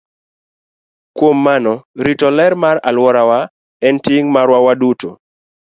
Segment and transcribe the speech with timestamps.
[1.17, 1.73] Kuom mano,
[2.05, 3.39] rito ler mar alworawa
[3.87, 5.09] en ting' marwa waduto.